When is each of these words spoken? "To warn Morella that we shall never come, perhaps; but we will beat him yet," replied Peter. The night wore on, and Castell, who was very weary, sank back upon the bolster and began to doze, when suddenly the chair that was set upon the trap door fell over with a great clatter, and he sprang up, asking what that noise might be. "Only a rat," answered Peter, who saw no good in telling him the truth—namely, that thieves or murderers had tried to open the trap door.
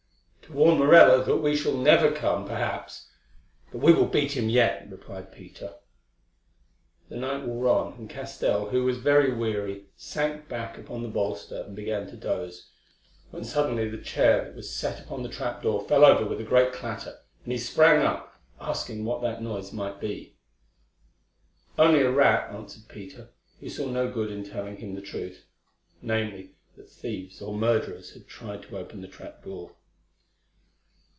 "To 0.41 0.57
warn 0.57 0.79
Morella 0.79 1.23
that 1.23 1.37
we 1.37 1.55
shall 1.55 1.77
never 1.77 2.11
come, 2.11 2.45
perhaps; 2.45 3.07
but 3.71 3.79
we 3.79 3.93
will 3.93 4.05
beat 4.07 4.33
him 4.35 4.49
yet," 4.49 4.85
replied 4.91 5.31
Peter. 5.31 5.75
The 7.07 7.15
night 7.15 7.45
wore 7.45 7.69
on, 7.69 7.93
and 7.93 8.09
Castell, 8.09 8.67
who 8.69 8.83
was 8.83 8.97
very 8.97 9.33
weary, 9.33 9.85
sank 9.95 10.49
back 10.49 10.77
upon 10.77 11.03
the 11.03 11.07
bolster 11.07 11.61
and 11.61 11.73
began 11.73 12.05
to 12.07 12.17
doze, 12.17 12.67
when 13.29 13.45
suddenly 13.45 13.87
the 13.87 14.01
chair 14.01 14.43
that 14.43 14.53
was 14.55 14.75
set 14.75 14.99
upon 14.99 15.23
the 15.23 15.29
trap 15.29 15.63
door 15.63 15.85
fell 15.85 16.03
over 16.03 16.25
with 16.25 16.41
a 16.41 16.43
great 16.43 16.73
clatter, 16.73 17.19
and 17.45 17.53
he 17.53 17.57
sprang 17.57 18.01
up, 18.05 18.33
asking 18.59 19.05
what 19.05 19.21
that 19.21 19.41
noise 19.41 19.71
might 19.71 20.01
be. 20.01 20.35
"Only 21.79 22.01
a 22.01 22.11
rat," 22.11 22.53
answered 22.53 22.89
Peter, 22.89 23.29
who 23.61 23.69
saw 23.69 23.87
no 23.87 24.11
good 24.11 24.29
in 24.29 24.43
telling 24.43 24.75
him 24.75 24.95
the 24.95 25.01
truth—namely, 25.01 26.55
that 26.75 26.89
thieves 26.89 27.41
or 27.41 27.53
murderers 27.57 28.13
had 28.15 28.27
tried 28.27 28.63
to 28.63 28.77
open 28.77 28.99
the 28.99 29.07
trap 29.07 29.45
door. 29.45 29.75